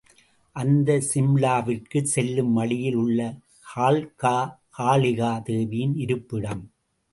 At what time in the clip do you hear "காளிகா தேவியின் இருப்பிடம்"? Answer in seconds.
4.77-6.63